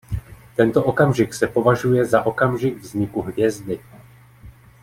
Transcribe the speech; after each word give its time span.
Tento 0.55 0.83
okamžik 0.83 1.33
se 1.33 1.47
považuje 1.47 2.05
za 2.05 2.25
okamžik 2.25 2.77
vzniku 2.77 3.21
hvězdy. 3.21 3.79